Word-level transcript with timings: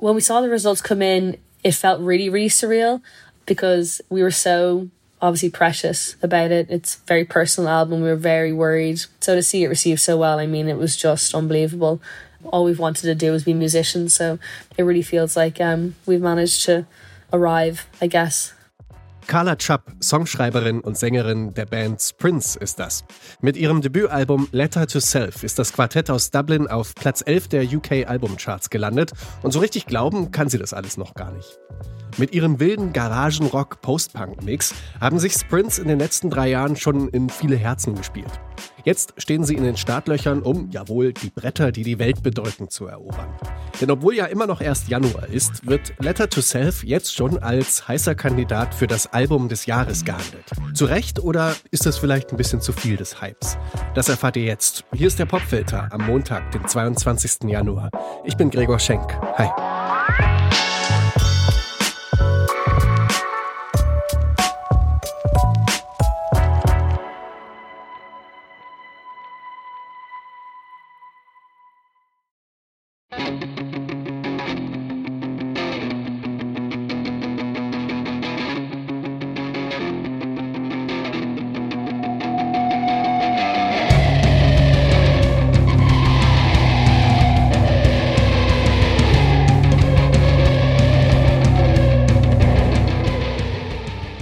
When 0.00 0.14
we 0.14 0.20
saw 0.20 0.40
the 0.40 0.48
results 0.48 0.80
come 0.80 1.02
in, 1.02 1.36
it 1.62 1.72
felt 1.72 2.00
really, 2.00 2.28
really 2.28 2.48
surreal 2.48 3.02
because 3.46 4.00
we 4.08 4.22
were 4.22 4.30
so 4.30 4.88
obviously 5.20 5.50
precious 5.50 6.16
about 6.22 6.50
it. 6.50 6.68
It's 6.70 6.96
a 6.96 7.00
very 7.06 7.24
personal 7.24 7.68
album. 7.68 8.00
We 8.00 8.08
were 8.08 8.16
very 8.16 8.52
worried. 8.52 9.02
So 9.20 9.34
to 9.34 9.42
see 9.42 9.62
it 9.62 9.68
received 9.68 10.00
so 10.00 10.16
well, 10.16 10.38
I 10.38 10.46
mean, 10.46 10.68
it 10.68 10.78
was 10.78 10.96
just 10.96 11.34
unbelievable. 11.34 12.00
All 12.44 12.64
we've 12.64 12.78
wanted 12.78 13.02
to 13.02 13.14
do 13.14 13.32
was 13.32 13.44
be 13.44 13.52
musicians. 13.52 14.14
So 14.14 14.38
it 14.78 14.82
really 14.84 15.02
feels 15.02 15.36
like 15.36 15.60
um, 15.60 15.94
we've 16.06 16.22
managed 16.22 16.64
to 16.64 16.86
arrive, 17.32 17.86
I 18.00 18.06
guess. 18.06 18.54
Carla 19.30 19.54
Chubb, 19.54 19.82
Songschreiberin 20.02 20.80
und 20.80 20.98
Sängerin 20.98 21.54
der 21.54 21.64
Band 21.64 22.16
Prince, 22.18 22.58
ist 22.58 22.80
das. 22.80 23.04
Mit 23.40 23.56
ihrem 23.56 23.80
Debütalbum 23.80 24.48
Letter 24.50 24.88
to 24.88 24.98
Self 24.98 25.44
ist 25.44 25.56
das 25.56 25.72
Quartett 25.72 26.10
aus 26.10 26.32
Dublin 26.32 26.66
auf 26.66 26.96
Platz 26.96 27.22
11 27.24 27.46
der 27.46 27.62
UK 27.62 28.08
Albumcharts 28.08 28.70
gelandet 28.70 29.12
und 29.44 29.52
so 29.52 29.60
richtig 29.60 29.86
glauben 29.86 30.32
kann 30.32 30.48
sie 30.48 30.58
das 30.58 30.72
alles 30.72 30.96
noch 30.96 31.14
gar 31.14 31.30
nicht. 31.30 31.60
Mit 32.16 32.34
ihrem 32.34 32.58
wilden 32.58 32.92
Garagenrock-Post-Punk-Mix 32.92 34.74
haben 35.00 35.20
sich 35.20 35.34
Sprints 35.34 35.78
in 35.78 35.86
den 35.86 36.00
letzten 36.00 36.28
drei 36.28 36.48
Jahren 36.48 36.74
schon 36.74 37.08
in 37.10 37.28
viele 37.28 37.54
Herzen 37.54 37.94
gespielt. 37.94 38.32
Jetzt 38.84 39.14
stehen 39.18 39.44
sie 39.44 39.54
in 39.54 39.64
den 39.64 39.76
Startlöchern, 39.76 40.42
um, 40.42 40.70
jawohl, 40.70 41.12
die 41.12 41.30
Bretter, 41.30 41.72
die 41.72 41.82
die 41.82 41.98
Welt 41.98 42.22
bedeuten, 42.22 42.68
zu 42.70 42.86
erobern. 42.86 43.28
Denn 43.80 43.90
obwohl 43.90 44.14
ja 44.14 44.26
immer 44.26 44.46
noch 44.46 44.60
erst 44.60 44.88
Januar 44.88 45.28
ist, 45.28 45.66
wird 45.66 45.92
Letter 45.98 46.28
to 46.28 46.40
Self 46.40 46.84
jetzt 46.84 47.14
schon 47.14 47.38
als 47.38 47.88
heißer 47.88 48.14
Kandidat 48.14 48.74
für 48.74 48.86
das 48.86 49.12
Album 49.12 49.48
des 49.48 49.66
Jahres 49.66 50.04
gehandelt. 50.04 50.44
Zu 50.74 50.86
Recht 50.86 51.20
oder 51.20 51.54
ist 51.70 51.86
das 51.86 51.98
vielleicht 51.98 52.30
ein 52.30 52.36
bisschen 52.36 52.60
zu 52.60 52.72
viel 52.72 52.96
des 52.96 53.20
Hypes? 53.20 53.58
Das 53.94 54.08
erfahrt 54.08 54.36
ihr 54.36 54.44
jetzt. 54.44 54.84
Hier 54.92 55.06
ist 55.06 55.18
der 55.18 55.26
Popfilter 55.26 55.88
am 55.90 56.06
Montag, 56.06 56.50
den 56.52 56.66
22. 56.66 57.48
Januar. 57.48 57.90
Ich 58.24 58.36
bin 58.36 58.50
Gregor 58.50 58.78
Schenk. 58.78 59.12
Hi. 59.36 59.50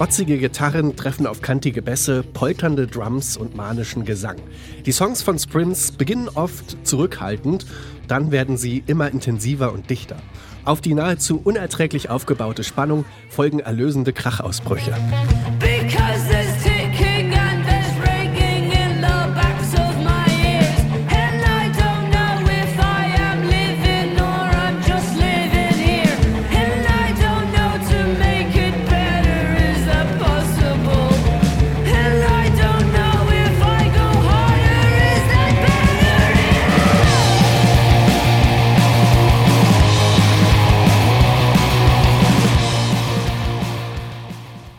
Rotzige 0.00 0.38
Gitarren 0.38 0.96
treffen 0.96 1.24
auf 1.24 1.40
kantige 1.40 1.80
Bässe, 1.80 2.24
polternde 2.24 2.88
Drums 2.88 3.36
und 3.36 3.54
manischen 3.54 4.04
Gesang. 4.04 4.36
Die 4.84 4.90
Songs 4.90 5.22
von 5.22 5.38
Sprints 5.38 5.92
beginnen 5.92 6.28
oft 6.34 6.76
zurückhaltend, 6.84 7.64
dann 8.08 8.32
werden 8.32 8.56
sie 8.56 8.82
immer 8.88 9.08
intensiver 9.12 9.72
und 9.72 9.88
dichter. 9.88 10.16
Auf 10.64 10.80
die 10.80 10.94
nahezu 10.94 11.40
unerträglich 11.44 12.10
aufgebaute 12.10 12.64
Spannung 12.64 13.04
folgen 13.28 13.60
erlösende 13.60 14.12
Krachausbrüche. 14.12 14.94
Because 15.60 16.33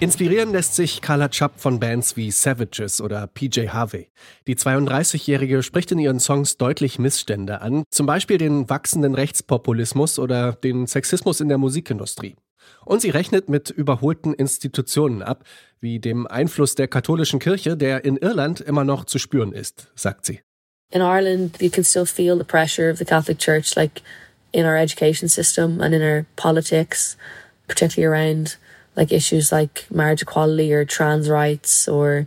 Inspirieren 0.00 0.50
lässt 0.52 0.76
sich 0.76 1.02
Carla 1.02 1.28
Chubb 1.28 1.60
von 1.60 1.78
Bands 1.78 2.16
wie 2.16 2.30
Savages 2.30 3.02
oder 3.02 3.26
PJ 3.26 3.68
Harvey. 3.68 4.08
Die 4.46 4.56
32-Jährige 4.56 5.62
spricht 5.62 5.92
in 5.92 5.98
ihren 5.98 6.20
Songs 6.20 6.56
deutlich 6.56 6.98
Missstände 6.98 7.60
an, 7.60 7.84
zum 7.90 8.06
Beispiel 8.06 8.38
den 8.38 8.70
wachsenden 8.70 9.14
Rechtspopulismus 9.14 10.18
oder 10.18 10.54
den 10.54 10.86
Sexismus 10.86 11.42
in 11.42 11.50
der 11.50 11.58
Musikindustrie. 11.58 12.36
Und 12.86 13.02
sie 13.02 13.10
rechnet 13.10 13.50
mit 13.50 13.68
überholten 13.68 14.32
Institutionen 14.32 15.20
ab, 15.22 15.44
wie 15.80 15.98
dem 15.98 16.26
Einfluss 16.26 16.74
der 16.74 16.88
katholischen 16.88 17.38
Kirche, 17.38 17.76
der 17.76 18.02
in 18.02 18.16
Irland 18.16 18.62
immer 18.62 18.84
noch 18.84 19.04
zu 19.04 19.18
spüren 19.18 19.52
ist, 19.52 19.88
sagt 19.94 20.24
sie. 20.24 20.40
In 20.92 21.02
Ireland, 21.02 21.60
you 21.60 21.68
can 21.68 21.84
still 21.84 22.06
feel 22.06 22.38
the 22.38 22.44
pressure 22.44 22.90
of 22.90 22.96
the 22.96 23.04
Catholic 23.04 23.38
Church, 23.38 23.76
like 23.76 24.00
in 24.50 24.64
our 24.64 24.76
education 24.76 25.28
system 25.28 25.82
and 25.82 25.94
in 25.94 26.00
our 26.00 26.24
politics, 26.36 27.18
particularly 27.68 28.06
around 28.06 28.56
like 28.96 29.12
issues 29.12 29.52
like 29.52 29.86
marriage 29.90 30.22
equality 30.22 30.72
or 30.72 30.84
trans 30.84 31.28
rights 31.28 31.88
or 31.88 32.26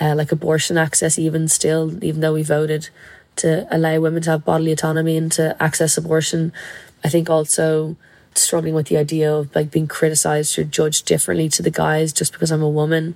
uh, 0.00 0.14
like 0.14 0.32
abortion 0.32 0.78
access, 0.78 1.18
even 1.18 1.48
still, 1.48 2.02
even 2.02 2.20
though 2.20 2.34
we 2.34 2.42
voted 2.42 2.88
to 3.36 3.66
allow 3.70 4.00
women 4.00 4.22
to 4.22 4.30
have 4.30 4.44
bodily 4.44 4.72
autonomy 4.72 5.16
and 5.16 5.30
to 5.32 5.60
access 5.62 5.96
abortion. 5.96 6.52
I 7.04 7.08
think 7.08 7.30
also 7.30 7.96
struggling 8.34 8.74
with 8.74 8.88
the 8.88 8.96
idea 8.96 9.32
of 9.32 9.54
like 9.54 9.70
being 9.70 9.88
criticized 9.88 10.58
or 10.58 10.64
judged 10.64 11.06
differently 11.06 11.48
to 11.48 11.62
the 11.62 11.70
guys 11.70 12.12
just 12.12 12.32
because 12.32 12.50
I'm 12.50 12.62
a 12.62 12.68
woman. 12.68 13.14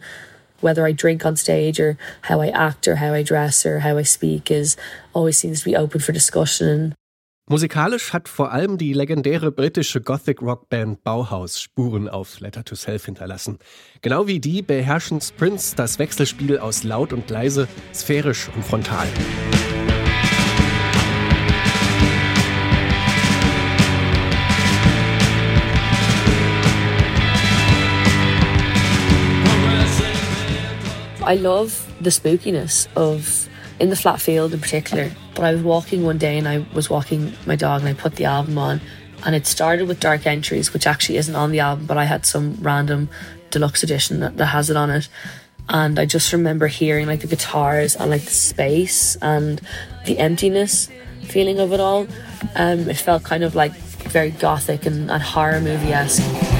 Whether 0.60 0.86
I 0.86 0.92
drink 0.92 1.26
on 1.26 1.34
stage 1.36 1.80
or 1.80 1.98
how 2.22 2.40
I 2.40 2.48
act 2.48 2.86
or 2.86 2.96
how 2.96 3.12
I 3.12 3.24
dress 3.24 3.66
or 3.66 3.80
how 3.80 3.98
I 3.98 4.02
speak 4.02 4.48
is 4.50 4.76
always 5.12 5.36
seems 5.36 5.60
to 5.60 5.64
be 5.64 5.74
open 5.76 6.00
for 6.00 6.12
discussion. 6.12 6.94
Musikalisch 7.50 8.12
hat 8.12 8.28
vor 8.28 8.52
allem 8.52 8.78
die 8.78 8.92
legendäre 8.92 9.50
britische 9.50 10.00
Gothic-Rock-Band 10.00 11.02
Bauhaus 11.02 11.60
Spuren 11.60 12.08
auf 12.08 12.38
Letter 12.38 12.64
to 12.64 12.76
Self 12.76 13.06
hinterlassen. 13.06 13.58
Genau 14.00 14.28
wie 14.28 14.38
die 14.38 14.62
beherrschen 14.62 15.20
Sprints 15.20 15.74
das 15.74 15.98
Wechselspiel 15.98 16.58
aus 16.58 16.84
laut 16.84 17.12
und 17.12 17.28
leise, 17.28 17.66
sphärisch 17.92 18.48
und 18.54 18.64
frontal. 18.64 19.08
I 31.24 31.34
love 31.34 31.72
the 32.00 32.10
spookiness 32.12 32.88
of 32.94 33.41
in 33.80 33.90
the 33.90 33.96
flat 33.96 34.20
field 34.20 34.54
in 34.54 34.60
particular. 34.60 35.10
But 35.34 35.44
I 35.44 35.52
was 35.52 35.62
walking 35.62 36.04
one 36.04 36.18
day 36.18 36.38
and 36.38 36.48
I 36.48 36.66
was 36.72 36.88
walking 36.90 37.32
my 37.46 37.56
dog 37.56 37.80
and 37.80 37.88
I 37.88 37.94
put 37.94 38.16
the 38.16 38.24
album 38.24 38.58
on 38.58 38.80
and 39.24 39.34
it 39.34 39.46
started 39.46 39.86
with 39.88 40.00
Dark 40.00 40.26
Entries, 40.26 40.72
which 40.72 40.86
actually 40.86 41.16
isn't 41.18 41.34
on 41.34 41.52
the 41.52 41.60
album, 41.60 41.86
but 41.86 41.96
I 41.96 42.04
had 42.04 42.26
some 42.26 42.56
random 42.60 43.08
deluxe 43.50 43.82
edition 43.82 44.20
that, 44.20 44.36
that 44.36 44.46
has 44.46 44.70
it 44.70 44.76
on 44.76 44.90
it. 44.90 45.08
And 45.68 45.98
I 45.98 46.06
just 46.06 46.32
remember 46.32 46.66
hearing 46.66 47.06
like 47.06 47.20
the 47.20 47.28
guitars 47.28 47.94
and 47.94 48.10
like 48.10 48.22
the 48.22 48.30
space 48.30 49.16
and 49.22 49.60
the 50.06 50.18
emptiness 50.18 50.90
feeling 51.22 51.60
of 51.60 51.72
it 51.72 51.80
all. 51.80 52.08
Um, 52.56 52.90
it 52.90 52.96
felt 52.96 53.22
kind 53.22 53.44
of 53.44 53.54
like 53.54 53.72
very 53.72 54.30
gothic 54.30 54.86
and, 54.86 55.10
and 55.10 55.22
horror 55.22 55.60
movie 55.60 55.92
esque. 55.92 56.51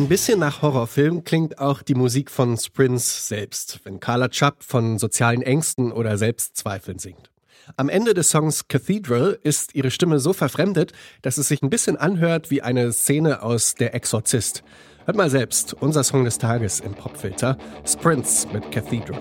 Ein 0.00 0.08
bisschen 0.08 0.38
nach 0.38 0.62
Horrorfilm 0.62 1.24
klingt 1.24 1.58
auch 1.58 1.82
die 1.82 1.94
Musik 1.94 2.30
von 2.30 2.56
Sprints 2.56 3.28
selbst, 3.28 3.80
wenn 3.84 4.00
Carla 4.00 4.30
Chubb 4.30 4.62
von 4.62 4.98
sozialen 4.98 5.42
Ängsten 5.42 5.92
oder 5.92 6.16
Selbstzweifeln 6.16 6.98
singt. 6.98 7.30
Am 7.76 7.90
Ende 7.90 8.14
des 8.14 8.30
Songs 8.30 8.66
Cathedral 8.66 9.38
ist 9.42 9.74
ihre 9.74 9.90
Stimme 9.90 10.18
so 10.18 10.32
verfremdet, 10.32 10.94
dass 11.20 11.36
es 11.36 11.48
sich 11.48 11.60
ein 11.60 11.68
bisschen 11.68 11.98
anhört 11.98 12.50
wie 12.50 12.62
eine 12.62 12.94
Szene 12.94 13.42
aus 13.42 13.74
Der 13.74 13.94
Exorzist. 13.94 14.62
Hört 15.04 15.18
mal 15.18 15.28
selbst, 15.28 15.74
unser 15.74 16.02
Song 16.02 16.24
des 16.24 16.38
Tages 16.38 16.80
im 16.80 16.94
Popfilter, 16.94 17.58
Sprints 17.84 18.48
mit 18.54 18.72
Cathedral. 18.72 19.20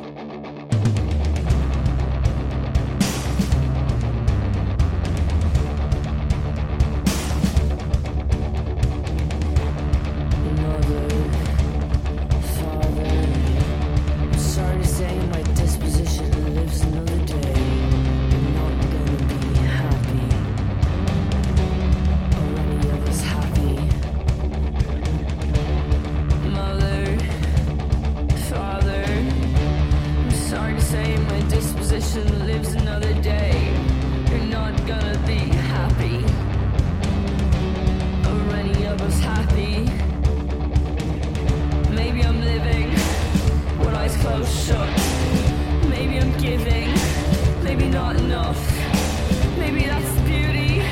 Maybe 49.80 49.92
that's 49.92 50.14
the 50.14 50.22
beauty, 50.24 50.84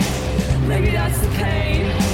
maybe 0.66 0.92
that's 0.92 1.20
the 1.20 1.28
pain. 1.36 2.07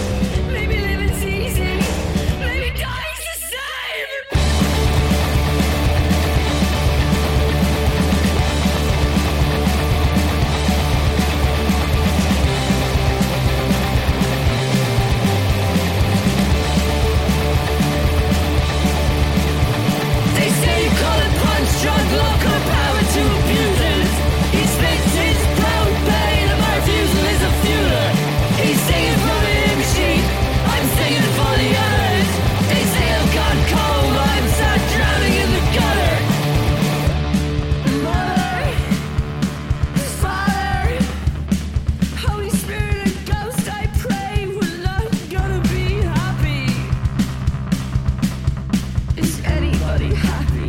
Yeah. 50.03 50.62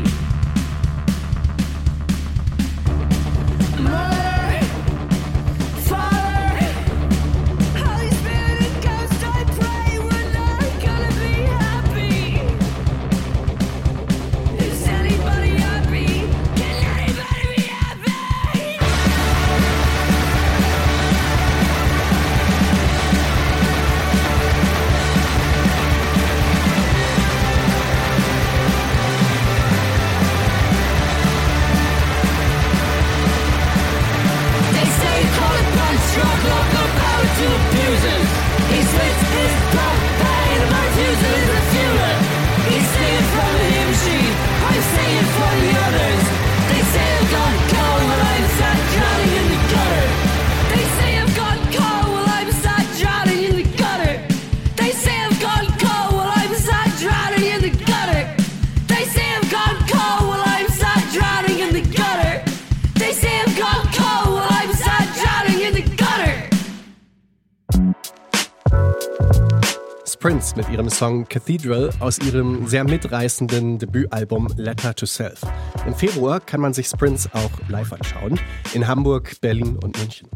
Prince 70.24 70.56
mit 70.56 70.70
ihrem 70.70 70.88
Song 70.88 71.28
Cathedral 71.28 71.90
aus 72.00 72.18
ihrem 72.18 72.66
sehr 72.66 72.82
mitreißenden 72.84 73.78
Debütalbum 73.78 74.48
Letter 74.56 74.94
to 74.94 75.04
Self. 75.04 75.42
Im 75.86 75.94
Februar 75.94 76.40
kann 76.40 76.62
man 76.62 76.72
sich 76.72 76.90
Prince 76.92 77.28
auch 77.34 77.50
live 77.68 77.92
anschauen. 77.92 78.40
In 78.72 78.88
Hamburg, 78.88 79.38
Berlin 79.42 79.76
und 79.76 79.98
München. 79.98 80.26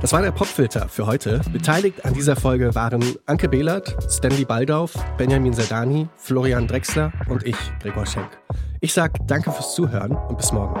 Das 0.00 0.14
war 0.14 0.22
der 0.22 0.30
Popfilter 0.30 0.88
für 0.88 1.04
heute. 1.04 1.42
Beteiligt 1.52 2.06
an 2.06 2.14
dieser 2.14 2.36
Folge 2.36 2.74
waren 2.74 3.04
Anke 3.26 3.50
Behlert, 3.50 3.94
Stanley 4.10 4.46
Baldauf, 4.46 4.94
Benjamin 5.18 5.52
Sedani, 5.52 6.08
Florian 6.16 6.66
Drexler 6.66 7.12
und 7.28 7.42
ich, 7.42 7.56
Gregor 7.82 8.06
Schenk. 8.06 8.30
Ich 8.80 8.94
sag 8.94 9.26
danke 9.26 9.52
fürs 9.52 9.74
Zuhören 9.74 10.12
und 10.12 10.38
bis 10.38 10.52
morgen. 10.52 10.80